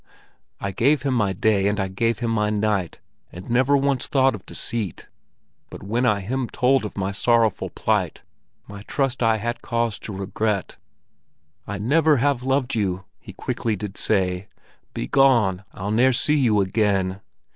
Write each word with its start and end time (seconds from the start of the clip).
I 0.59 0.71
gave 0.71 1.03
him 1.03 1.13
my 1.13 1.31
day 1.31 1.67
and 1.67 1.79
I 1.79 1.87
gave 1.87 2.17
him 2.25 2.31
my 2.31 2.49
night, 2.49 2.99
And 3.31 3.47
never 3.51 3.77
once 3.77 4.07
thought 4.07 4.33
of 4.33 4.47
deceit; 4.47 5.05
But 5.69 5.83
when 5.83 6.07
I 6.07 6.21
him 6.21 6.49
told 6.49 6.85
of 6.85 6.97
my 6.97 7.11
sorrowful 7.11 7.69
plight, 7.69 8.23
My 8.67 8.81
trust 8.87 9.21
I 9.21 9.37
had 9.37 9.61
cause 9.61 9.99
to 9.99 10.11
regret. 10.11 10.77
'I 11.67 11.77
never 11.77 12.17
have 12.17 12.41
loved 12.41 12.73
you,' 12.73 13.05
he 13.19 13.31
quickly 13.31 13.75
did 13.75 13.95
say; 13.95 14.47
'Begone! 14.95 15.65
I'll 15.71 15.91
ne'er 15.91 16.13
see 16.13 16.33
you 16.39 16.61
again! 16.61 17.21